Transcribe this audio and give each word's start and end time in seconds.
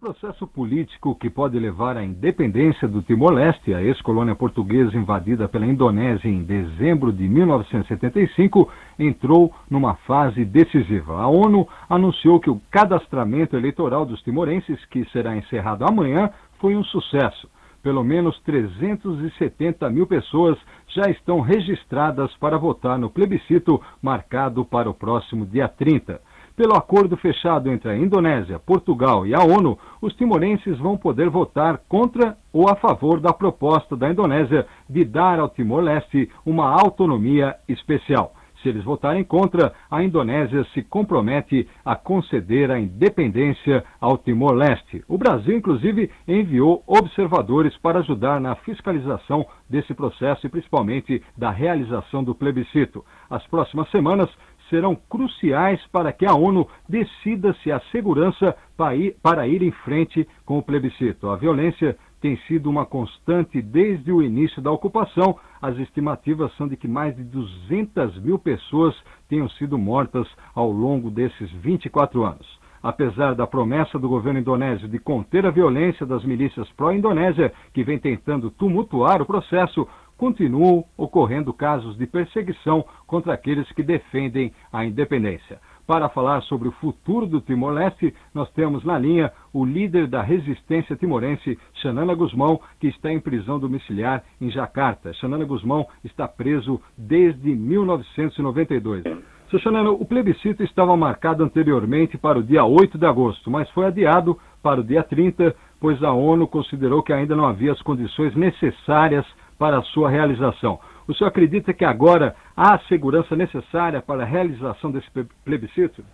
Processo 0.00 0.46
político 0.46 1.16
que 1.16 1.28
pode 1.28 1.58
levar 1.58 1.96
à 1.96 2.04
independência 2.04 2.86
do 2.86 3.02
Timor-Leste, 3.02 3.74
a 3.74 3.82
ex-colônia 3.82 4.32
portuguesa 4.32 4.96
invadida 4.96 5.48
pela 5.48 5.66
Indonésia 5.66 6.28
em 6.28 6.44
dezembro 6.44 7.12
de 7.12 7.28
1975, 7.28 8.70
entrou 8.96 9.52
numa 9.68 9.96
fase 9.96 10.44
decisiva. 10.44 11.20
A 11.20 11.26
ONU 11.26 11.66
anunciou 11.90 12.38
que 12.38 12.48
o 12.48 12.60
cadastramento 12.70 13.56
eleitoral 13.56 14.06
dos 14.06 14.22
timorenses, 14.22 14.84
que 14.84 15.04
será 15.10 15.36
encerrado 15.36 15.84
amanhã, 15.84 16.30
foi 16.60 16.76
um 16.76 16.84
sucesso. 16.84 17.50
Pelo 17.82 18.04
menos 18.04 18.38
370 18.42 19.90
mil 19.90 20.06
pessoas 20.06 20.56
já 20.86 21.10
estão 21.10 21.40
registradas 21.40 22.32
para 22.36 22.56
votar 22.56 22.98
no 23.00 23.10
plebiscito 23.10 23.82
marcado 24.00 24.64
para 24.64 24.88
o 24.88 24.94
próximo 24.94 25.44
dia 25.44 25.66
30. 25.66 26.20
Pelo 26.58 26.74
acordo 26.74 27.16
fechado 27.16 27.70
entre 27.70 27.88
a 27.88 27.96
Indonésia, 27.96 28.58
Portugal 28.58 29.24
e 29.24 29.32
a 29.32 29.38
ONU, 29.38 29.78
os 30.02 30.12
timorenses 30.14 30.76
vão 30.76 30.96
poder 30.96 31.30
votar 31.30 31.78
contra 31.88 32.36
ou 32.52 32.68
a 32.68 32.74
favor 32.74 33.20
da 33.20 33.32
proposta 33.32 33.96
da 33.96 34.10
Indonésia 34.10 34.66
de 34.90 35.04
dar 35.04 35.38
ao 35.38 35.48
Timor-Leste 35.48 36.28
uma 36.44 36.68
autonomia 36.68 37.54
especial. 37.68 38.34
Se 38.60 38.68
eles 38.68 38.82
votarem 38.82 39.22
contra, 39.22 39.72
a 39.88 40.02
Indonésia 40.02 40.66
se 40.74 40.82
compromete 40.82 41.68
a 41.84 41.94
conceder 41.94 42.72
a 42.72 42.80
independência 42.80 43.84
ao 44.00 44.18
Timor-Leste. 44.18 45.04
O 45.06 45.16
Brasil, 45.16 45.56
inclusive, 45.56 46.10
enviou 46.26 46.82
observadores 46.88 47.76
para 47.78 48.00
ajudar 48.00 48.40
na 48.40 48.56
fiscalização 48.56 49.46
desse 49.70 49.94
processo 49.94 50.44
e 50.44 50.50
principalmente 50.50 51.22
da 51.36 51.50
realização 51.50 52.24
do 52.24 52.34
plebiscito. 52.34 53.04
As 53.30 53.46
próximas 53.46 53.88
semanas 53.92 54.28
serão 54.68 54.94
cruciais 54.94 55.80
para 55.92 56.12
que 56.12 56.26
a 56.26 56.34
ONU 56.34 56.66
decida 56.88 57.54
se 57.62 57.72
há 57.72 57.80
segurança 57.92 58.56
para 58.76 59.46
ir 59.46 59.62
em 59.62 59.70
frente 59.70 60.28
com 60.44 60.58
o 60.58 60.62
plebiscito. 60.62 61.28
A 61.28 61.36
violência 61.36 61.96
tem 62.20 62.36
sido 62.48 62.68
uma 62.68 62.84
constante 62.84 63.62
desde 63.62 64.12
o 64.12 64.22
início 64.22 64.60
da 64.60 64.70
ocupação. 64.70 65.38
As 65.60 65.76
estimativas 65.78 66.54
são 66.56 66.68
de 66.68 66.76
que 66.76 66.88
mais 66.88 67.14
de 67.16 67.22
200 67.24 68.20
mil 68.20 68.38
pessoas 68.38 68.94
tenham 69.28 69.48
sido 69.50 69.78
mortas 69.78 70.26
ao 70.54 70.70
longo 70.70 71.10
desses 71.10 71.50
24 71.52 72.24
anos. 72.24 72.58
Apesar 72.82 73.34
da 73.34 73.46
promessa 73.46 73.98
do 73.98 74.08
governo 74.08 74.38
indonésio 74.38 74.88
de 74.88 74.98
conter 75.00 75.44
a 75.44 75.50
violência 75.50 76.06
das 76.06 76.24
milícias 76.24 76.68
pró-Indonésia, 76.76 77.52
que 77.72 77.82
vem 77.82 77.98
tentando 77.98 78.50
tumultuar 78.50 79.20
o 79.20 79.26
processo, 79.26 79.86
continuam 80.18 80.84
ocorrendo 80.96 81.54
casos 81.54 81.96
de 81.96 82.06
perseguição 82.06 82.84
contra 83.06 83.32
aqueles 83.32 83.70
que 83.72 83.82
defendem 83.82 84.52
a 84.72 84.84
independência. 84.84 85.60
Para 85.86 86.10
falar 86.10 86.42
sobre 86.42 86.68
o 86.68 86.72
futuro 86.72 87.24
do 87.24 87.40
Timor-Leste, 87.40 88.14
nós 88.34 88.50
temos 88.50 88.84
na 88.84 88.98
linha 88.98 89.32
o 89.54 89.64
líder 89.64 90.06
da 90.06 90.20
resistência 90.20 90.94
timorense, 90.94 91.58
Xanana 91.80 92.14
Guzmão, 92.14 92.60
que 92.78 92.88
está 92.88 93.10
em 93.10 93.18
prisão 93.18 93.58
domiciliar 93.58 94.22
em 94.38 94.50
Jacarta. 94.50 95.14
Xanana 95.14 95.46
Guzmão 95.46 95.86
está 96.04 96.28
preso 96.28 96.78
desde 96.94 97.54
1992. 97.54 99.04
Sr. 99.50 99.60
Xanana, 99.60 99.90
o 99.90 100.04
plebiscito 100.04 100.62
estava 100.62 100.94
marcado 100.94 101.42
anteriormente 101.42 102.18
para 102.18 102.38
o 102.38 102.42
dia 102.42 102.66
8 102.66 102.98
de 102.98 103.06
agosto, 103.06 103.50
mas 103.50 103.70
foi 103.70 103.86
adiado 103.86 104.38
para 104.62 104.80
o 104.80 104.84
dia 104.84 105.02
30, 105.02 105.56
pois 105.80 106.02
a 106.02 106.12
ONU 106.12 106.46
considerou 106.46 107.02
que 107.02 107.14
ainda 107.14 107.34
não 107.34 107.46
havia 107.46 107.72
as 107.72 107.80
condições 107.80 108.36
necessárias 108.36 109.24
para 109.58 109.78
a 109.78 109.82
sua 109.82 110.08
realização. 110.08 110.78
O 111.06 111.14
senhor 111.14 111.28
acredita 111.28 111.72
que 111.72 111.84
agora 111.84 112.36
há 112.56 112.74
a 112.74 112.78
segurança 112.80 113.34
necessária 113.34 114.02
para 114.02 114.22
a 114.22 114.26
realização 114.26 114.90
desse 114.90 115.08
plebiscito? 115.44 116.04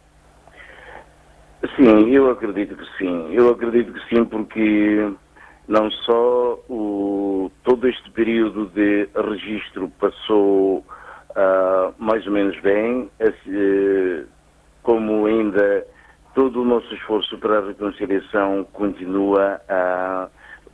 Sim, 1.77 2.11
eu 2.11 2.31
acredito 2.31 2.77
que 2.77 2.99
sim. 2.99 3.33
Eu 3.33 3.51
acredito 3.51 3.93
que 3.93 4.09
sim, 4.09 4.25
porque 4.25 5.11
não 5.67 5.91
só 5.91 6.59
o, 6.69 7.51
todo 7.65 7.89
este 7.89 8.11
período 8.11 8.67
de 8.67 9.09
registro 9.17 9.91
passou 9.99 10.79
uh, 10.79 11.95
mais 11.99 12.27
ou 12.27 12.33
menos 12.33 12.59
bem, 12.61 13.11
como 14.83 15.27
ainda 15.27 15.87
todo 16.35 16.61
o 16.61 16.65
nosso 16.65 16.93
esforço 16.95 17.39
para 17.39 17.59
a 17.59 17.67
reconciliação 17.67 18.65
continua 18.73 19.61
a 19.69 20.29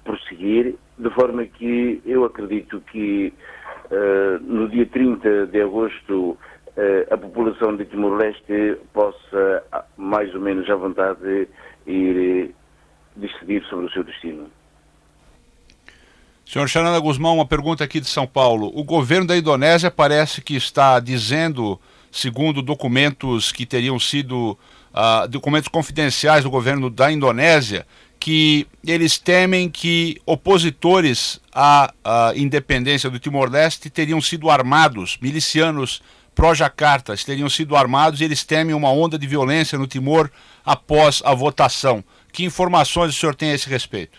prosseguir, 0.05 0.75
de 1.01 1.11
forma 1.11 1.45
que 1.47 2.01
eu 2.05 2.25
acredito 2.25 2.81
que 2.93 3.33
uh, 3.91 4.43
no 4.43 4.69
dia 4.69 4.87
30 4.87 5.47
de 5.47 5.63
agosto 5.63 6.31
uh, 6.31 7.15
a 7.15 7.17
população 7.17 7.77
de 7.77 7.85
Timor-Leste 7.87 8.77
possa, 8.93 9.65
mais 9.97 10.35
ou 10.35 10.41
menos 10.41 10.69
à 10.69 10.77
vontade, 10.77 11.49
ir 11.87 12.55
decidir 13.17 13.65
sobre 13.65 13.87
o 13.87 13.91
seu 13.91 14.05
destino. 14.05 14.47
Senhor 16.45 16.69
Xanana 16.69 16.99
Guzmão, 16.99 17.37
uma 17.37 17.47
pergunta 17.47 17.85
aqui 17.85 18.01
de 18.01 18.09
São 18.09 18.27
Paulo. 18.27 18.73
O 18.75 18.83
governo 18.83 19.27
da 19.29 19.37
Indonésia 19.37 19.91
parece 19.91 20.43
que 20.43 20.57
está 20.57 20.99
dizendo, 20.99 21.81
segundo 22.11 22.61
documentos 22.61 23.53
que 23.53 23.65
teriam 23.65 24.01
sido 24.01 24.59
uh, 24.93 25.29
documentos 25.29 25.69
confidenciais 25.69 26.43
do 26.43 26.51
governo 26.51 26.91
da 26.91 27.13
Indonésia, 27.13 27.87
que 28.21 28.67
eles 28.87 29.19
temem 29.19 29.71
que 29.71 30.21
opositores 30.27 31.41
à, 31.53 31.93
à 32.05 32.33
independência 32.37 33.09
do 33.09 33.19
Timor-Leste 33.19 33.89
teriam 33.89 34.21
sido 34.21 34.51
armados, 34.51 35.19
milicianos 35.23 36.03
pró-Jacarta 36.35 37.15
teriam 37.25 37.49
sido 37.49 37.77
armados 37.77 38.21
e 38.21 38.25
eles 38.25 38.45
temem 38.45 38.75
uma 38.75 38.91
onda 38.91 39.19
de 39.19 39.27
violência 39.27 39.79
no 39.79 39.87
Timor 39.87 40.31
após 40.65 41.23
a 41.25 41.35
votação. 41.35 42.05
Que 42.33 42.45
informações 42.45 43.11
o 43.11 43.19
senhor 43.19 43.35
tem 43.35 43.51
a 43.51 43.55
esse 43.55 43.69
respeito? 43.69 44.19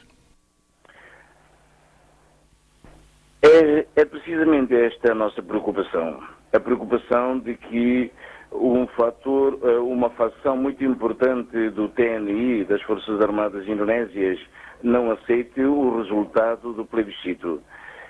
É, 3.41 3.85
é 3.95 4.05
precisamente 4.05 4.75
esta 4.75 5.13
a 5.13 5.15
nossa 5.15 5.41
preocupação. 5.41 6.21
A 6.53 6.59
preocupação 6.59 7.39
de 7.39 7.55
que 7.55 8.11
um 8.51 8.85
fator, 8.87 9.57
eh, 9.63 9.77
uma 9.77 10.09
facção 10.11 10.57
muito 10.57 10.83
importante 10.83 11.69
do 11.69 11.87
TNI, 11.89 12.65
das 12.65 12.81
Forças 12.83 13.21
Armadas 13.21 13.67
Indonésias, 13.67 14.39
não 14.83 15.11
aceite 15.11 15.61
o 15.61 15.97
resultado 15.97 16.73
do 16.73 16.85
plebiscito. 16.85 17.61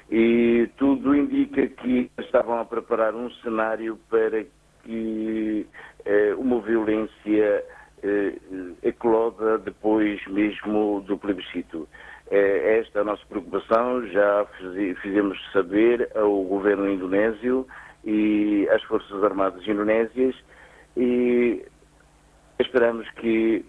E 0.10 0.70
tudo 0.78 1.16
indica 1.16 1.68
que 1.68 2.12
estavam 2.20 2.60
a 2.60 2.66
preparar 2.66 3.16
um 3.16 3.30
cenário 3.36 3.98
para 4.10 4.44
que 4.84 5.66
eh, 6.06 6.34
uma 6.38 6.60
violência 6.60 7.64
eh, 8.04 8.34
ecloda 8.84 9.58
depois 9.60 10.26
mesmo 10.28 11.02
do 11.08 11.18
plebiscito. 11.18 11.88
Eh, 12.30 12.80
esta 12.80 13.00
é 13.00 13.02
a 13.02 13.06
nossa 13.06 13.26
preocupação, 13.28 14.06
já 14.08 14.46
fizemos 15.02 15.38
saber 15.52 16.10
ao 16.16 16.44
governo 16.44 16.90
indonésio 16.90 17.68
e 18.04 18.68
às 18.72 18.82
Forças 18.84 19.24
Armadas 19.24 19.68
Indonésias 19.68 20.36
e 20.98 21.64
esperamos 22.60 23.10
que 23.12 23.66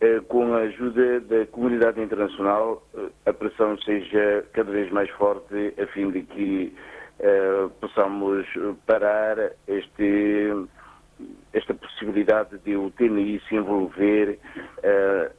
eh, 0.00 0.20
com 0.28 0.54
a 0.54 0.58
ajuda 0.58 1.20
da 1.20 1.46
comunidade 1.46 2.00
internacional 2.00 2.86
eh, 2.94 3.08
a 3.26 3.32
pressão 3.32 3.76
seja 3.78 4.44
cada 4.52 4.70
vez 4.70 4.92
mais 4.92 5.10
forte 5.10 5.74
a 5.76 5.86
fim 5.88 6.10
de 6.12 6.22
que 6.22 6.76
eh, 7.18 7.68
possamos 7.80 8.46
parar 8.86 9.36
este, 9.66 10.52
esta 11.52 11.74
possibilidade 11.74 12.58
de 12.58 12.76
o 12.76 12.92
TNI 12.92 13.40
se 13.48 13.56
envolver 13.56 14.38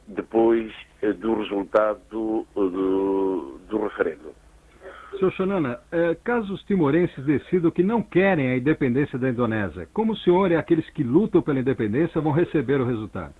depois 0.06 0.70
do 1.18 1.34
resultado 1.36 2.00
do, 2.10 2.46
do 3.66 3.82
referendo. 3.84 4.34
Sr. 5.18 5.32
Xanana, 5.32 5.78
é, 5.90 6.14
caso 6.24 6.54
os 6.54 6.62
timorenses 6.64 7.24
decidam 7.24 7.70
que 7.70 7.82
não 7.82 8.02
querem 8.02 8.48
a 8.48 8.56
independência 8.56 9.18
da 9.18 9.28
Indonésia, 9.28 9.88
como 9.92 10.12
o 10.12 10.16
senhor 10.16 10.50
e 10.50 10.56
aqueles 10.56 10.88
que 10.90 11.02
lutam 11.02 11.42
pela 11.42 11.58
independência 11.58 12.20
vão 12.20 12.32
receber 12.32 12.80
o 12.80 12.86
resultado? 12.86 13.34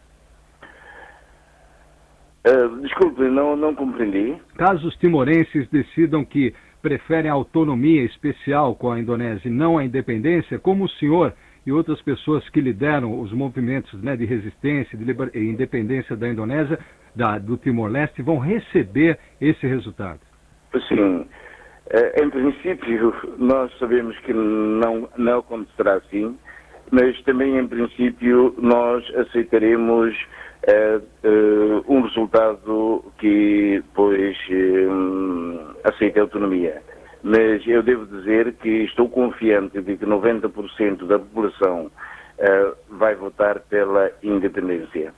Uh, 2.46 2.80
desculpe, 2.80 3.22
não, 3.22 3.54
não 3.54 3.74
compreendi. 3.74 4.36
Caso 4.56 4.88
os 4.88 4.96
timorenses 4.96 5.68
decidam 5.68 6.24
que 6.24 6.54
preferem 6.80 7.30
a 7.30 7.34
autonomia 7.34 8.02
especial 8.04 8.74
com 8.74 8.90
a 8.90 8.98
Indonésia 8.98 9.48
e 9.48 9.52
não 9.52 9.76
a 9.76 9.84
independência, 9.84 10.58
como 10.58 10.84
o 10.84 10.88
senhor 10.88 11.34
e 11.66 11.72
outras 11.72 12.00
pessoas 12.00 12.48
que 12.48 12.60
lideram 12.60 13.20
os 13.20 13.32
movimentos 13.32 13.92
né, 14.02 14.16
de 14.16 14.24
resistência 14.24 14.98
e 15.34 15.38
independência 15.38 16.16
da 16.16 16.28
Indonésia, 16.28 16.78
da, 17.14 17.38
do 17.38 17.58
Timor-Leste, 17.58 18.22
vão 18.22 18.38
receber 18.38 19.18
esse 19.38 19.66
resultado? 19.66 20.20
Sim. 20.88 21.26
Eh, 21.92 22.22
em 22.22 22.30
princípio, 22.30 23.12
nós 23.36 23.76
sabemos 23.78 24.16
que 24.20 24.32
não, 24.32 25.08
não 25.16 25.38
acontecerá 25.40 25.94
assim, 25.94 26.38
mas 26.90 27.20
também, 27.22 27.58
em 27.58 27.66
princípio, 27.66 28.54
nós 28.58 29.04
aceitaremos 29.16 30.16
uh, 30.68 31.28
uh, 31.28 31.84
um 31.88 32.02
resultado 32.02 33.04
que, 33.18 33.82
pois, 33.94 34.36
aceite 35.84 36.18
a 36.18 36.22
autonomia. 36.22 36.82
Mas 37.22 37.66
eu 37.66 37.82
devo 37.82 38.06
dizer 38.06 38.54
que 38.54 38.84
estou 38.84 39.08
confiante 39.08 39.80
de 39.82 39.96
que 39.96 40.06
90% 40.06 41.06
da 41.06 41.18
população 41.18 41.90
vai 42.88 43.14
votar 43.14 43.60
pela 43.60 44.10
independência. 44.22 45.12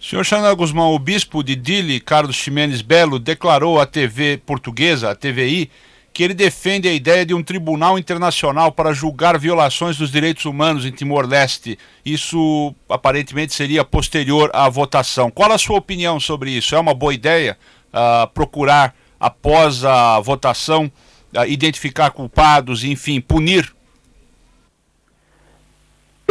Senhor 0.00 0.24
Xanã 0.24 0.54
Guzmão, 0.54 0.94
o 0.94 0.98
bispo 0.98 1.42
de 1.42 1.56
Dili, 1.56 1.98
Carlos 1.98 2.36
Ximenes 2.36 2.82
Belo, 2.82 3.18
declarou 3.18 3.80
à 3.80 3.84
TV 3.84 4.40
portuguesa, 4.46 5.10
a 5.10 5.14
TVI, 5.14 5.68
que 6.12 6.22
ele 6.22 6.34
defende 6.34 6.88
a 6.88 6.92
ideia 6.92 7.26
de 7.26 7.34
um 7.34 7.42
tribunal 7.42 7.98
internacional 7.98 8.70
para 8.70 8.92
julgar 8.92 9.36
violações 9.36 9.96
dos 9.96 10.12
direitos 10.12 10.44
humanos 10.44 10.86
em 10.86 10.92
Timor-Leste. 10.92 11.76
Isso 12.04 12.72
aparentemente 12.88 13.52
seria 13.52 13.84
posterior 13.84 14.50
à 14.54 14.68
votação. 14.68 15.32
Qual 15.32 15.50
a 15.50 15.58
sua 15.58 15.78
opinião 15.78 16.20
sobre 16.20 16.52
isso? 16.52 16.76
É 16.76 16.78
uma 16.78 16.94
boa 16.94 17.12
ideia 17.12 17.58
uh, 17.92 18.28
procurar, 18.28 18.94
após 19.18 19.84
a 19.84 20.20
votação, 20.20 20.90
uh, 21.36 21.44
identificar 21.44 22.12
culpados 22.12 22.84
enfim, 22.84 23.20
punir? 23.20 23.77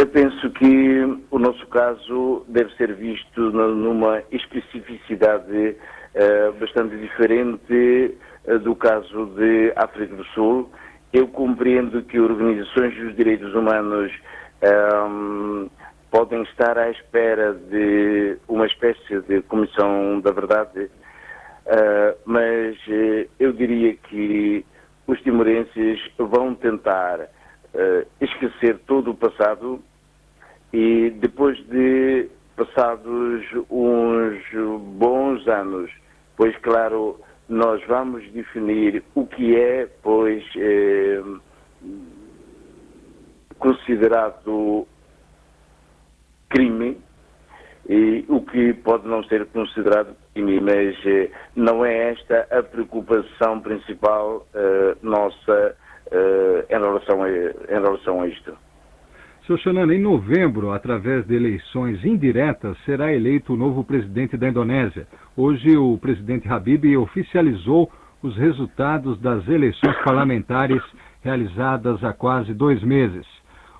Eu 0.00 0.06
penso 0.06 0.48
que 0.50 1.18
o 1.28 1.40
nosso 1.40 1.66
caso 1.66 2.44
deve 2.46 2.72
ser 2.76 2.94
visto 2.94 3.50
numa 3.50 4.22
especificidade 4.30 5.74
uh, 6.14 6.52
bastante 6.52 6.96
diferente 6.96 8.16
uh, 8.46 8.60
do 8.60 8.76
caso 8.76 9.26
de 9.36 9.72
África 9.74 10.14
do 10.14 10.24
Sul. 10.26 10.70
Eu 11.12 11.26
compreendo 11.26 12.00
que 12.02 12.20
organizações 12.20 12.94
dos 12.94 13.16
direitos 13.16 13.52
humanos 13.52 14.12
um, 14.62 15.62
ehm, 15.64 15.70
podem 16.12 16.42
estar 16.42 16.78
à 16.78 16.90
espera 16.90 17.54
de 17.54 18.38
uma 18.46 18.66
espécie 18.66 19.20
de 19.22 19.42
comissão 19.42 20.20
da 20.20 20.30
verdade, 20.30 20.84
uh, 20.84 22.16
mas 22.24 22.78
eu 23.40 23.52
diria 23.52 23.96
que 23.96 24.64
os 25.08 25.20
timorenses 25.22 25.98
vão 26.16 26.54
tentar 26.54 27.28
esquecer 28.20 28.78
todo 28.86 29.10
o 29.10 29.14
passado 29.14 29.80
e 30.72 31.10
depois 31.10 31.58
de 31.68 32.28
passados 32.56 33.44
uns 33.70 34.42
bons 34.98 35.46
anos, 35.46 35.90
pois 36.36 36.56
claro, 36.58 37.20
nós 37.48 37.82
vamos 37.86 38.30
definir 38.32 39.02
o 39.14 39.26
que 39.26 39.56
é, 39.56 39.88
pois, 40.02 40.44
eh, 40.56 41.22
considerado 43.58 44.86
crime 46.48 46.98
e 47.88 48.24
o 48.28 48.42
que 48.42 48.74
pode 48.74 49.08
não 49.08 49.22
ser 49.24 49.46
considerado 49.46 50.14
crime, 50.34 50.60
mas 50.60 50.96
eh, 51.06 51.30
não 51.56 51.84
é 51.84 52.10
esta 52.10 52.46
a 52.50 52.62
preocupação 52.62 53.60
principal 53.60 54.46
eh, 54.54 54.96
nossa 55.02 55.76
eh, 56.10 56.66
em, 56.68 56.78
relação 56.78 57.22
a, 57.22 57.28
em 57.30 57.82
relação 57.82 58.20
a 58.20 58.28
isto. 58.28 58.56
Sr. 59.48 59.58
Xanana, 59.60 59.94
em 59.94 59.98
novembro, 59.98 60.72
através 60.72 61.26
de 61.26 61.34
eleições 61.34 62.04
indiretas, 62.04 62.76
será 62.84 63.14
eleito 63.14 63.54
o 63.54 63.56
novo 63.56 63.82
presidente 63.82 64.36
da 64.36 64.46
Indonésia. 64.46 65.08
Hoje, 65.34 65.74
o 65.74 65.96
presidente 65.96 66.46
Habib 66.46 66.84
oficializou 66.98 67.90
os 68.22 68.36
resultados 68.36 69.18
das 69.18 69.48
eleições 69.48 69.96
parlamentares 70.04 70.82
realizadas 71.22 72.04
há 72.04 72.12
quase 72.12 72.52
dois 72.52 72.82
meses. 72.82 73.26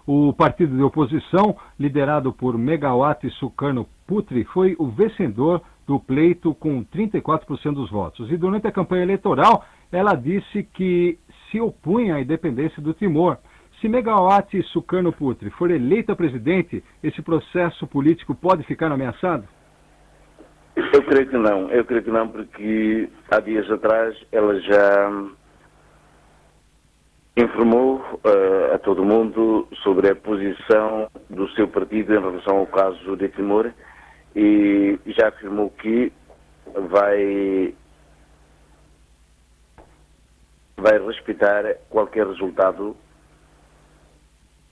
O 0.07 0.33
partido 0.33 0.75
de 0.75 0.83
oposição, 0.83 1.55
liderado 1.79 2.33
por 2.33 2.57
Megawati 2.57 3.29
Sukarno 3.33 3.87
Putri, 4.07 4.45
foi 4.45 4.75
o 4.79 4.87
vencedor 4.87 5.61
do 5.87 6.01
pleito 6.01 6.55
com 6.55 6.83
34% 6.83 7.75
dos 7.75 7.91
votos. 7.91 8.33
E 8.33 8.39
durante 8.39 8.67
a 8.67 8.73
campanha 8.73 9.03
eleitoral, 9.03 9.67
ela 9.93 10.15
disse 10.15 10.63
que 10.63 11.19
se 11.51 11.61
opunha 11.61 12.15
à 12.15 12.23
independência 12.23 12.83
do 12.83 12.95
Timor 12.95 13.37
se 13.81 13.89
Megawati 13.89 14.63
Sukarno 14.63 15.13
Putri 15.13 15.51
for 15.51 15.71
eleita 15.71 16.17
presidente, 16.17 16.83
esse 17.03 17.23
processo 17.23 17.87
político 17.87 18.35
pode 18.35 18.65
ficar 18.65 18.91
ameaçado? 18.91 19.47
Eu 20.75 21.03
creio 21.05 21.29
que 21.29 21.37
não. 21.37 21.71
Eu 21.71 21.85
creio 21.85 22.03
que 22.03 22.11
não, 22.11 22.29
porque 22.29 23.09
há 23.31 23.41
dias 23.41 23.71
atrás 23.71 24.17
ela 24.33 24.61
já 24.61 25.11
informou 27.37 27.99
uh, 27.99 28.75
a 28.75 28.79
todo 28.79 29.05
mundo 29.05 29.69
sobre 29.83 30.11
a 30.11 30.17
posição 30.17 31.09
do 31.31 31.49
seu 31.51 31.69
partido 31.69 32.15
em 32.15 32.21
relação 32.21 32.59
ao 32.59 32.67
caso 32.67 33.17
de 33.17 33.29
Timor 33.29 33.73
e 34.35 34.99
já 35.07 35.29
afirmou 35.29 35.71
que 35.71 36.13
vai 36.91 37.75
vai 40.77 40.99
respeitar 40.99 41.65
qualquer 41.89 42.27
resultado 42.27 42.97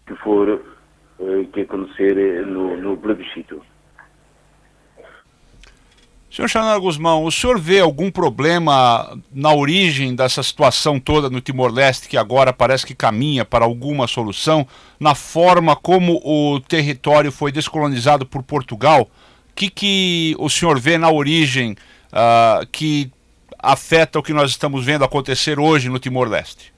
que 0.07 0.15
for 0.17 0.49
eh, 1.19 1.47
que 1.53 1.63
acontecer 1.63 2.17
eh, 2.17 2.43
no, 2.43 2.77
no 2.77 2.97
plebiscito. 2.97 3.63
Senhor 6.31 6.49
Xanara 6.49 6.79
Guzmão, 6.79 7.25
o 7.25 7.33
senhor 7.33 7.59
vê 7.59 7.81
algum 7.81 8.11
problema 8.11 9.19
na 9.33 9.55
origem 9.55 10.15
dessa 10.15 10.43
situação 10.43 11.01
toda 11.01 11.31
no 11.31 11.41
Timor-Leste, 11.41 12.09
que 12.11 12.19
agora 12.19 12.53
parece 12.53 12.85
que 12.85 12.95
caminha 12.95 13.43
para 13.43 13.65
alguma 13.65 14.07
solução, 14.07 14.67
na 15.01 15.15
forma 15.15 15.75
como 15.75 16.21
o 16.23 16.61
território 16.61 17.33
foi 17.33 17.51
descolonizado 17.51 18.27
por 18.27 18.43
Portugal? 18.43 19.09
O 19.51 19.55
que, 19.55 19.71
que 19.71 20.37
o 20.39 20.51
senhor 20.51 20.79
vê 20.79 20.99
na 20.99 21.11
origem 21.11 21.73
uh, 22.13 22.67
que 22.71 23.11
afeta 23.59 24.19
o 24.19 24.23
que 24.23 24.35
nós 24.35 24.51
estamos 24.51 24.85
vendo 24.85 25.05
acontecer 25.07 25.59
hoje 25.59 25.89
no 25.89 25.99
Timor-Leste? 25.99 26.76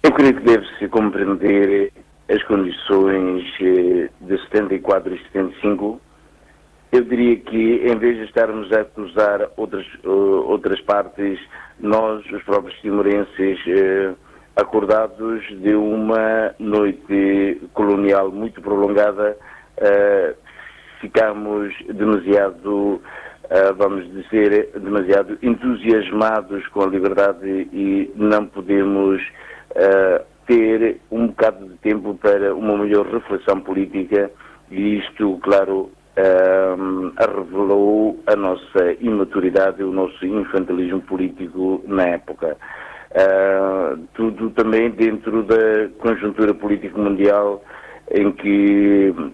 Eu 0.00 0.12
creio 0.12 0.34
que 0.34 0.44
deve-se 0.44 0.88
compreender 0.88 1.92
as 2.28 2.42
condições 2.44 3.44
eh, 3.60 4.08
de 4.20 4.38
74 4.44 5.12
e 5.12 5.18
75. 5.32 6.00
Eu 6.92 7.02
diria 7.02 7.36
que, 7.36 7.82
em 7.84 7.98
vez 7.98 8.16
de 8.16 8.24
estarmos 8.24 8.72
a 8.72 8.82
acusar 8.82 9.50
outras, 9.56 9.84
uh, 10.04 10.44
outras 10.46 10.80
partes, 10.82 11.38
nós, 11.80 12.24
os 12.30 12.42
próprios 12.44 12.78
timorenses, 12.80 13.58
uh, 13.66 14.16
acordados 14.56 15.44
de 15.60 15.74
uma 15.74 16.54
noite 16.60 17.60
colonial 17.74 18.30
muito 18.30 18.60
prolongada, 18.60 19.36
ficamos 21.00 21.72
demasiado, 21.94 23.00
vamos 23.76 24.12
dizer, 24.12 24.70
demasiado 24.74 25.38
entusiasmados 25.40 26.66
com 26.68 26.82
a 26.82 26.86
liberdade 26.86 27.68
e 27.72 28.10
não 28.16 28.46
podemos 28.46 29.22
uh, 29.70 30.24
ter 30.46 31.00
um 31.10 31.26
bocado 31.28 31.66
de 31.66 31.76
tempo 31.76 32.14
para 32.14 32.54
uma 32.54 32.76
melhor 32.78 33.06
reflexão 33.06 33.60
política 33.60 34.30
e 34.70 34.98
isto, 34.98 35.38
claro, 35.42 35.90
uh, 36.16 37.12
revelou 37.18 38.18
a 38.26 38.34
nossa 38.34 38.92
imaturidade, 39.00 39.82
o 39.82 39.92
nosso 39.92 40.24
infantilismo 40.26 41.00
político 41.02 41.82
na 41.86 42.04
época. 42.04 42.56
Uh, 43.10 43.96
tudo 44.14 44.50
também 44.50 44.90
dentro 44.90 45.42
da 45.42 45.88
conjuntura 45.98 46.52
política 46.52 46.98
mundial 46.98 47.64
em 48.10 48.30
que 48.32 49.08
uh, 49.10 49.32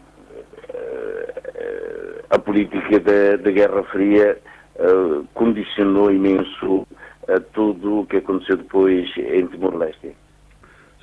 a 2.31 2.39
política 2.39 3.01
da, 3.01 3.37
da 3.37 3.51
Guerra 3.51 3.83
Fria 3.85 4.39
uh, 4.77 5.27
condicionou 5.35 6.13
imenso 6.13 6.87
tudo 7.53 8.01
o 8.01 8.07
que 8.07 8.19
aconteceu 8.19 8.59
depois 8.59 9.11
em 9.17 9.47
Timor-Leste. 9.47 10.15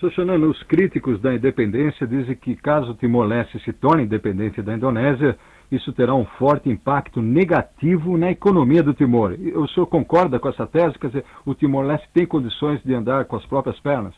Sr. 0.09 0.43
os 0.49 0.63
críticos 0.63 1.21
da 1.21 1.33
independência 1.33 2.07
dizem 2.07 2.35
que 2.35 2.55
caso 2.55 2.95
Timor-Leste 2.95 3.59
se 3.63 3.71
torne 3.71 4.03
independente 4.03 4.61
da 4.61 4.73
Indonésia, 4.73 5.37
isso 5.71 5.93
terá 5.93 6.13
um 6.15 6.25
forte 6.25 6.69
impacto 6.69 7.21
negativo 7.21 8.17
na 8.17 8.31
economia 8.31 8.81
do 8.81 8.93
Timor. 8.93 9.33
O 9.55 9.67
senhor 9.67 9.85
concorda 9.85 10.39
com 10.39 10.49
essa 10.49 10.65
tese? 10.65 10.97
Quer 10.97 11.07
dizer, 11.07 11.25
o 11.45 11.53
Timor-Leste 11.53 12.09
tem 12.13 12.25
condições 12.25 12.81
de 12.83 12.93
andar 12.93 13.25
com 13.25 13.35
as 13.35 13.45
próprias 13.45 13.79
pernas? 13.79 14.13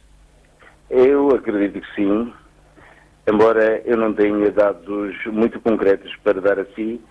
Eu 0.89 1.29
acredito 1.29 1.81
que 1.81 1.95
sim, 1.95 2.33
embora 3.27 3.81
eu 3.85 3.97
não 3.97 4.13
tenha 4.13 4.51
dados 4.51 5.15
muito 5.25 5.59
concretos 5.59 6.15
para 6.23 6.39
dar 6.39 6.59
a 6.59 6.65
si. 6.73 7.01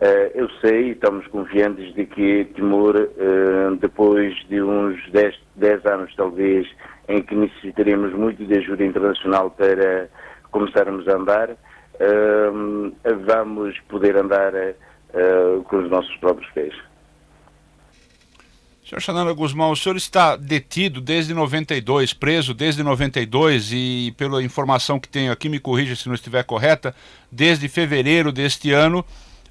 Eh, 0.00 0.32
eu 0.34 0.48
sei, 0.60 0.90
estamos 0.90 1.26
confiantes 1.28 1.94
de 1.94 2.04
que 2.04 2.44
Timor, 2.54 2.96
eh, 2.96 3.76
depois 3.80 4.34
de 4.48 4.60
uns 4.60 5.00
10 5.10 5.86
anos 5.86 6.14
talvez, 6.14 6.66
em 7.08 7.22
que 7.22 7.34
necessitaremos 7.34 8.12
muito 8.12 8.44
de 8.44 8.58
ajuda 8.58 8.84
internacional 8.84 9.50
para 9.50 10.10
começarmos 10.50 11.06
a 11.08 11.16
andar, 11.16 11.50
uh, 11.50 12.96
vamos 13.26 13.78
poder 13.88 14.16
andar 14.16 14.52
com 15.64 15.76
os 15.76 15.90
nossos 15.90 16.14
próprios 16.16 16.50
pés. 16.52 16.74
Senhor 18.88 19.00
Xanana 19.00 19.32
Guzmão, 19.32 19.72
o 19.72 19.76
senhor 19.76 19.96
está 19.96 20.36
detido 20.36 21.00
desde 21.00 21.34
92, 21.34 22.12
preso 22.12 22.54
desde 22.54 22.84
92 22.84 23.72
e, 23.72 24.14
pela 24.16 24.42
informação 24.42 25.00
que 25.00 25.08
tenho 25.08 25.32
aqui, 25.32 25.48
me 25.48 25.58
corrija 25.58 25.96
se 25.96 26.06
não 26.06 26.14
estiver 26.14 26.44
correta, 26.44 26.94
desde 27.30 27.68
fevereiro 27.68 28.30
deste 28.30 28.70
ano, 28.70 29.04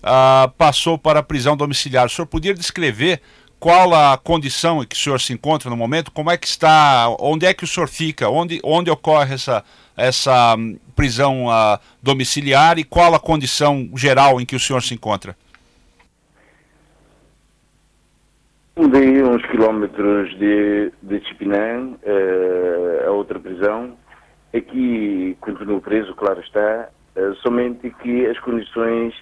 uh, 0.05 0.49
passou 0.57 0.97
para 0.97 1.19
a 1.19 1.23
prisão 1.23 1.57
domiciliar. 1.57 2.05
O 2.05 2.09
senhor 2.09 2.27
poderia 2.27 2.55
descrever 2.55 3.21
qual 3.59 3.93
a 3.93 4.17
condição 4.17 4.83
em 4.83 4.85
que 4.85 4.95
o 4.95 4.99
senhor 4.99 5.19
se 5.19 5.33
encontra 5.33 5.69
no 5.69 5.75
momento? 5.75 6.11
Como 6.11 6.29
é 6.29 6.37
que 6.37 6.47
está? 6.47 7.07
Onde 7.19 7.45
é 7.45 7.53
que 7.53 7.63
o 7.63 7.67
senhor 7.67 7.87
fica? 7.87 8.29
Onde, 8.29 8.59
onde 8.63 8.91
ocorre 8.91 9.33
essa 9.33 9.63
essa 9.97 10.55
hum, 10.55 10.77
prisão 10.95 11.47
uh, 11.47 11.79
domiciliar 12.01 12.77
e 12.77 12.83
qual 12.83 13.15
a 13.15 13.19
condição 13.19 13.89
geral 13.95 14.41
em 14.41 14.45
que 14.45 14.55
o 14.55 14.59
senhor 14.59 14.81
se 14.81 14.93
encontra? 14.93 15.35
Mudei 18.77 19.23
uns 19.23 19.45
quilómetros 19.45 20.37
de, 20.37 20.91
de 21.01 21.25
Chipinã, 21.25 21.93
uh, 21.93 23.07
a 23.07 23.11
outra 23.11 23.39
prisão. 23.39 23.97
Aqui 24.53 25.37
continuo 25.39 25.79
preso, 25.79 26.13
claro 26.15 26.41
está, 26.41 26.89
uh, 27.15 27.35
somente 27.35 27.89
que 28.01 28.25
as 28.25 28.37
condições 28.39 29.13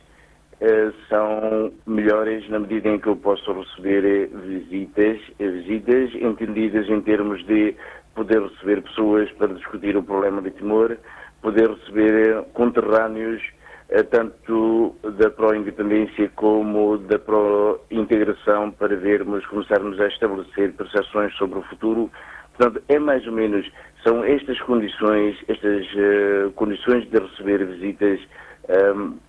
são 1.09 1.71
melhores 1.85 2.47
na 2.49 2.59
medida 2.59 2.89
em 2.89 2.99
que 2.99 3.07
eu 3.07 3.15
posso 3.15 3.51
receber 3.51 4.29
visitas, 4.29 5.19
visitas 5.39 6.13
entendidas 6.15 6.87
em 6.89 7.01
termos 7.01 7.45
de 7.45 7.75
poder 8.15 8.41
receber 8.41 8.81
pessoas 8.81 9.31
para 9.33 9.53
discutir 9.53 9.97
o 9.97 10.03
problema 10.03 10.41
de 10.41 10.51
Timor, 10.51 10.97
poder 11.41 11.69
receber 11.69 12.43
conterrâneos 12.53 13.41
eh, 13.89 14.03
tanto 14.03 14.95
da 15.03 15.29
pró-independência 15.29 16.31
como 16.35 16.97
da 16.97 17.19
pró-integração 17.19 18.71
para 18.71 18.95
vermos, 18.95 19.45
começarmos 19.47 19.99
a 19.99 20.07
estabelecer 20.07 20.73
percepções 20.73 21.31
sobre 21.35 21.59
o 21.59 21.63
futuro. 21.63 22.09
Portanto, 22.57 22.83
é 22.87 22.97
mais 22.97 23.25
ou 23.27 23.33
menos, 23.33 23.69
são 24.03 24.23
estas 24.23 24.59
condições, 24.61 25.37
estas 25.47 25.85
uh, 25.93 26.51
condições 26.55 27.09
de 27.09 27.19
receber 27.19 27.65
visitas 27.65 28.19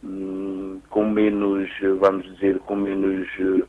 um, 0.04 0.80
com 0.90 1.08
menos, 1.08 1.68
vamos 2.00 2.24
dizer, 2.34 2.58
com 2.60 2.76
menos 2.76 3.26
uh, 3.38 3.66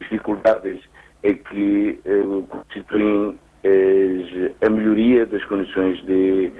dificuldades, 0.00 0.80
é 1.22 1.34
que 1.34 2.00
uh, 2.04 2.42
constituem 2.48 3.38
a 4.60 4.68
melhoria 4.68 5.24
das 5.24 5.44
condições 5.44 6.04
de, 6.04 6.50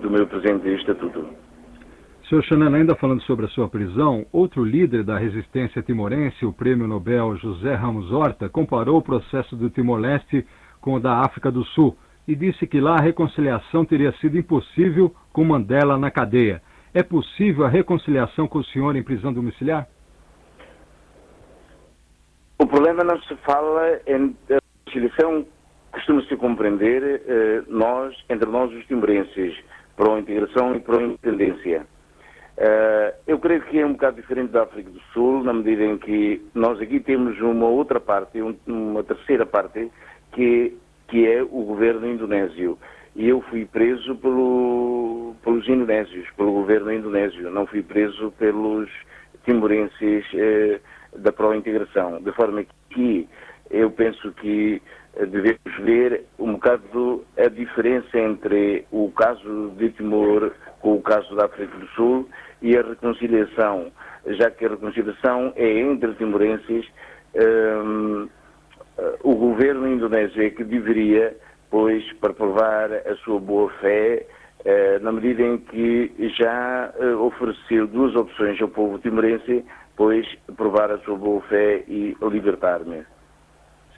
do 0.00 0.08
meu 0.08 0.28
presente 0.28 0.68
estatuto. 0.74 1.26
Senhor 2.28 2.42
Xanan, 2.42 2.74
ainda 2.74 2.96
falando 2.96 3.22
sobre 3.22 3.46
a 3.46 3.48
sua 3.48 3.68
prisão, 3.68 4.26
outro 4.32 4.64
líder 4.64 5.04
da 5.04 5.16
resistência 5.16 5.80
timorense, 5.80 6.44
o 6.44 6.52
prêmio 6.52 6.88
Nobel 6.88 7.36
José 7.36 7.74
Ramos 7.74 8.10
Horta, 8.12 8.48
comparou 8.48 8.98
o 8.98 9.02
processo 9.02 9.54
do 9.54 9.70
Timor-Leste 9.70 10.44
com 10.80 10.94
o 10.94 11.00
da 11.00 11.20
África 11.20 11.52
do 11.52 11.64
Sul 11.64 11.96
e 12.26 12.34
disse 12.34 12.66
que 12.66 12.80
lá 12.80 12.96
a 12.96 13.00
reconciliação 13.00 13.84
teria 13.84 14.10
sido 14.20 14.36
impossível 14.36 15.14
com 15.32 15.44
Mandela 15.44 15.96
na 15.96 16.10
cadeia. 16.10 16.60
É 16.96 17.02
possível 17.02 17.66
a 17.66 17.68
reconciliação 17.68 18.48
com 18.48 18.60
o 18.60 18.64
senhor 18.64 18.96
em 18.96 19.02
prisão 19.02 19.30
domiciliar? 19.30 19.86
O 22.58 22.66
problema 22.66 23.04
não 23.04 23.20
se 23.20 23.36
fala 23.44 24.00
em 24.06 24.34
reconciliação 24.48 25.44
costuma-se 25.92 26.34
compreender 26.38 27.20
eh, 27.26 27.62
nós, 27.68 28.16
entre 28.30 28.48
nós 28.48 28.72
os 28.72 28.82
timorenses, 28.86 29.62
para 29.94 30.14
a 30.14 30.18
integração 30.18 30.74
e 30.74 30.80
para 30.80 30.96
a 30.96 31.02
independência. 31.02 31.86
Uh, 32.56 33.12
eu 33.26 33.38
creio 33.38 33.60
que 33.60 33.78
é 33.78 33.84
um 33.84 33.92
bocado 33.92 34.16
diferente 34.16 34.52
da 34.52 34.62
África 34.62 34.88
do 34.88 35.00
Sul, 35.12 35.44
na 35.44 35.52
medida 35.52 35.84
em 35.84 35.98
que 35.98 36.40
nós 36.54 36.80
aqui 36.80 36.98
temos 36.98 37.38
uma 37.42 37.66
outra 37.66 38.00
parte, 38.00 38.40
um, 38.40 38.56
uma 38.66 39.04
terceira 39.04 39.44
parte, 39.44 39.90
que, 40.32 40.74
que 41.08 41.26
é 41.26 41.42
o 41.42 41.62
governo 41.62 42.06
indonésio. 42.10 42.78
E 43.16 43.28
eu 43.28 43.40
fui 43.42 43.64
preso 43.64 44.14
pelo, 44.16 45.34
pelos 45.42 45.66
indonésios, 45.68 46.28
pelo 46.36 46.52
governo 46.52 46.92
indonésio, 46.92 47.50
não 47.50 47.66
fui 47.66 47.82
preso 47.82 48.30
pelos 48.38 48.90
timorenses 49.44 50.24
uh, 50.34 51.18
da 51.18 51.32
pró-integração. 51.32 52.20
De 52.20 52.30
forma 52.32 52.64
que 52.90 53.28
eu 53.70 53.90
penso 53.90 54.32
que 54.32 54.80
devemos 55.24 55.76
ver 55.80 56.24
um 56.38 56.52
bocado 56.52 57.24
a 57.38 57.48
diferença 57.48 58.18
entre 58.18 58.84
o 58.90 59.10
caso 59.12 59.72
de 59.78 59.90
Timor 59.90 60.52
com 60.80 60.94
o 60.94 61.02
caso 61.02 61.34
da 61.34 61.46
África 61.46 61.76
do 61.78 61.86
Sul 61.88 62.28
e 62.60 62.76
a 62.76 62.82
reconciliação, 62.82 63.90
já 64.26 64.50
que 64.50 64.66
a 64.66 64.68
reconciliação 64.68 65.52
é 65.56 65.78
entre 65.80 66.12
timorenses, 66.14 66.86
um, 67.34 68.28
o 69.22 69.34
governo 69.34 69.88
indonésio 69.88 70.42
é 70.42 70.50
que 70.50 70.64
deveria, 70.64 71.36
pois, 71.70 72.04
para 72.14 72.32
provar 72.32 72.92
a 72.92 73.14
sua 73.24 73.40
boa 73.40 73.70
fé, 73.80 74.26
uh, 74.64 75.04
na 75.04 75.12
medida 75.12 75.42
em 75.42 75.58
que 75.58 76.12
já 76.38 76.92
uh, 76.98 77.24
ofereceu 77.24 77.86
duas 77.86 78.14
opções 78.14 78.60
ao 78.60 78.68
povo 78.68 78.98
timorense, 78.98 79.64
pois, 79.96 80.26
provar 80.56 80.90
a 80.90 80.98
sua 80.98 81.16
boa 81.16 81.40
fé 81.42 81.84
e 81.88 82.16
libertar-me. 82.22 83.04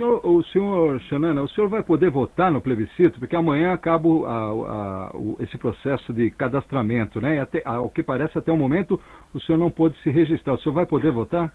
O 0.01 0.45
senhor 0.45 1.01
Xanana, 1.01 1.43
o 1.43 1.49
senhor 1.49 1.69
vai 1.69 1.83
poder 1.83 2.09
votar 2.09 2.53
no 2.53 2.61
plebiscito, 2.61 3.19
porque 3.19 3.35
amanhã 3.35 3.73
acaba 3.73 4.09
a, 4.09 4.33
a, 4.33 5.11
o, 5.13 5.37
esse 5.41 5.59
processo 5.59 6.13
de 6.13 6.31
cadastramento, 6.31 7.21
né? 7.21 7.35
E 7.35 7.39
até, 7.41 7.63
ao 7.65 7.91
que 7.91 8.05
parece, 8.05 8.39
até 8.39 8.53
o 8.53 8.57
momento, 8.57 9.01
o 9.35 9.41
senhor 9.41 9.59
não 9.59 9.73
pôde 9.73 10.01
se 10.03 10.11
registrar. 10.11 10.55
O 10.55 10.59
senhor 10.61 10.73
vai 10.73 10.87
poder 10.87 11.11
votar? 11.11 11.53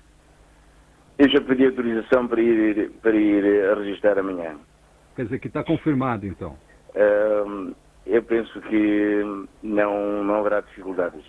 Eu 1.18 1.30
já 1.30 1.40
pedi 1.40 1.66
autorização 1.66 2.28
para 2.28 2.42
ir, 2.42 2.92
para 3.02 3.16
ir 3.16 3.70
a 3.70 3.76
registrar 3.76 4.20
amanhã. 4.20 4.58
Quer 5.16 5.26
dizer 5.26 5.40
que 5.40 5.48
está 5.48 5.64
confirmado, 5.64 6.26
então? 6.26 6.56
Uh, 6.96 7.76
eu 8.06 8.24
penso 8.24 8.60
que 8.62 9.46
não, 9.62 10.24
não 10.24 10.36
haverá 10.36 10.62
dificuldades. 10.62 11.24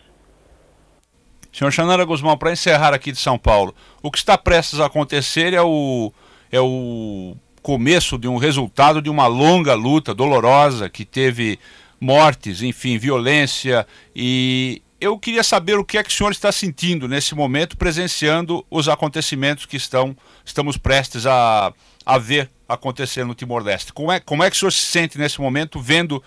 Senhor 1.52 1.70
Xanana 1.70 2.04
Guzmão, 2.04 2.36
para 2.36 2.50
encerrar 2.50 2.92
aqui 2.92 3.12
de 3.12 3.18
São 3.18 3.38
Paulo, 3.38 3.74
o 4.02 4.10
que 4.10 4.18
está 4.18 4.36
prestes 4.36 4.80
a 4.80 4.86
acontecer 4.86 5.52
é 5.52 5.62
o 5.62 6.12
é 6.50 6.60
o 6.60 7.36
começo 7.62 8.18
de 8.18 8.28
um 8.28 8.36
resultado 8.36 9.00
de 9.00 9.08
uma 9.08 9.26
longa 9.26 9.74
luta 9.74 10.14
dolorosa 10.14 10.88
que 10.88 11.04
teve 11.04 11.58
mortes, 12.00 12.62
enfim, 12.62 12.98
violência 12.98 13.86
e 14.14 14.82
eu 15.00 15.18
queria 15.18 15.42
saber 15.42 15.78
o 15.78 15.84
que 15.84 15.98
é 15.98 16.02
que 16.02 16.08
o 16.08 16.12
senhor 16.12 16.30
está 16.30 16.50
sentindo 16.50 17.06
nesse 17.06 17.34
momento, 17.34 17.76
presenciando 17.76 18.64
os 18.70 18.88
acontecimentos 18.88 19.66
que 19.66 19.76
estão, 19.76 20.16
estamos 20.44 20.76
prestes 20.76 21.26
a, 21.26 21.72
a 22.04 22.18
ver 22.18 22.50
acontecer 22.68 23.24
no 23.24 23.34
Timor-Leste. 23.34 23.92
Como 23.92 24.10
é, 24.12 24.20
como 24.20 24.42
é 24.42 24.50
que 24.50 24.56
o 24.56 24.58
senhor 24.58 24.70
se 24.70 24.80
sente 24.80 25.18
nesse 25.18 25.40
momento 25.40 25.80
vendo 25.80 26.22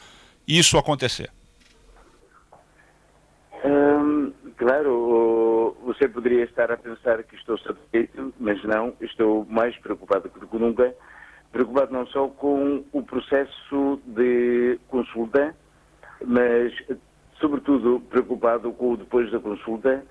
isso 0.48 0.78
acontecer? 0.78 1.30
Hum, 3.64 4.32
claro, 4.56 5.78
você 5.84 6.08
poderia 6.08 6.44
estar 6.44 6.72
a 6.72 6.78
pensar 6.78 7.24
que 7.24 7.36
estou 7.36 7.58
satisfeito, 7.60 8.34
mas 8.40 8.64
não, 8.64 8.94
estou 9.02 9.46
mais 9.50 9.76
preocupado 9.78 10.30
do 10.30 10.48
que 10.48 10.58
nunca. 10.58 10.94
Preocupado 11.52 11.94
não 11.94 12.06
só 12.08 12.28
com 12.28 12.84
o 12.92 13.02
processo 13.02 14.00
de 14.06 14.80
consulta, 14.90 15.56
mas, 16.26 16.74
sobretudo, 17.40 18.02
preocupado 18.10 18.72
com 18.74 18.94
o 18.94 18.98
depois 18.98 19.32
da 19.32 19.40
consulta, 19.40 20.04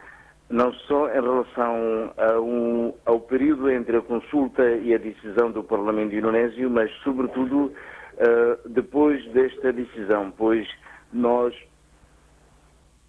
não 0.49 0.73
só 0.73 1.09
em 1.09 1.21
relação 1.21 2.15
um, 2.41 2.95
ao 3.05 3.21
período 3.21 3.71
entre 3.71 3.97
a 3.97 4.03
consulta 4.03 4.63
e 4.77 4.95
a 4.95 4.99
decisão 4.99 5.51
do 5.51 5.65
Parlamento 5.65 6.15
indonésio, 6.15 6.71
mas, 6.71 6.91
sobretudo, 7.03 7.67
uh, 7.67 8.69
depois 8.69 9.25
desta 9.33 9.73
decisão, 9.73 10.33
pois 10.37 10.69
nós 11.13 11.55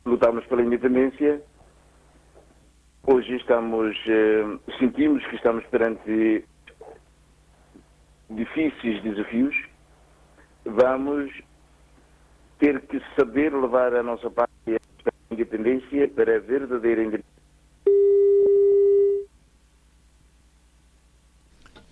lutámos 0.05 0.45
pela 0.45 0.61
independência, 0.61 1.41
Hoje 3.09 3.37
estamos, 3.37 3.95
eh, 4.05 4.59
sentimos 4.79 5.25
que 5.27 5.37
estamos 5.37 5.65
perante 5.67 6.43
difíceis 8.29 9.01
desafios. 9.01 9.55
Vamos 10.65 11.31
ter 12.59 12.81
que 12.81 13.01
saber 13.17 13.53
levar 13.53 13.95
a 13.95 14.03
nossa 14.03 14.27
a 14.27 14.46
para 16.15 16.35
a 16.35 16.39
verdadeira. 16.39 17.21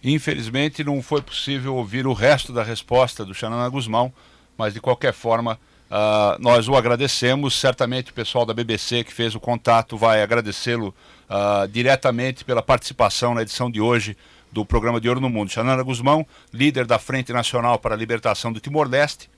Infelizmente 0.04 0.84
não 0.84 1.02
foi 1.02 1.22
possível 1.22 1.76
ouvir 1.76 2.06
o 2.06 2.14
resto 2.14 2.54
da 2.54 2.64
resposta 2.64 3.26
do 3.26 3.34
Xanana 3.34 3.68
Guzmão, 3.70 4.14
mas 4.58 4.74
de 4.74 4.80
qualquer 4.80 5.14
forma 5.14 5.60
Uh, 5.86 6.42
nós 6.42 6.68
o 6.68 6.76
agradecemos, 6.76 7.60
certamente 7.60 8.10
o 8.10 8.14
pessoal 8.14 8.44
da 8.44 8.56
BBC 8.56 9.04
que 9.04 9.14
fez 9.14 9.36
o 9.36 9.40
contato 9.40 9.96
vai 9.96 10.22
agradecê-lo 10.24 10.94
uh, 11.30 11.68
diretamente 11.68 12.44
pela 12.44 12.62
participação 12.62 13.36
na 13.36 13.44
edição 13.44 13.70
de 13.70 13.80
hoje 13.80 14.18
do 14.52 14.66
programa 14.66 15.00
de 15.00 15.08
Ouro 15.08 15.22
no 15.22 15.30
Mundo. 15.30 15.52
Xanana 15.52 15.84
Guzmão, 15.84 16.26
líder 16.52 16.88
da 16.88 16.98
Frente 16.98 17.32
Nacional 17.32 17.78
para 17.78 17.94
a 17.94 17.98
Libertação 17.98 18.52
do 18.52 18.60
Timor-Leste, 18.60 19.30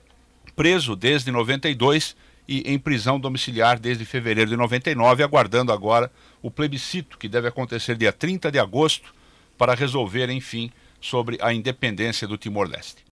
preso 0.56 0.96
desde 0.96 1.32
92 1.32 2.16
e 2.48 2.62
em 2.66 2.80
prisão 2.80 3.20
domiciliar 3.20 3.80
desde 3.80 4.06
fevereiro 4.06 4.50
de 4.50 4.56
99, 4.56 5.24
aguardando 5.24 5.72
agora 5.72 6.12
o 6.42 6.50
plebiscito 6.50 7.18
que 7.18 7.28
deve 7.28 7.48
acontecer 7.48 7.96
dia 7.96 8.14
30 8.14 8.52
de 8.52 8.60
agosto 8.60 9.14
para 9.58 9.76
resolver, 9.76 10.30
enfim, 10.30 10.72
sobre 11.02 11.38
a 11.42 11.54
independência 11.54 12.28
do 12.28 12.38
Timor-Leste. 12.38 13.06